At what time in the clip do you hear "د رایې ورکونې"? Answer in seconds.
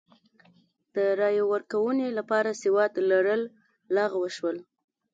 0.95-2.07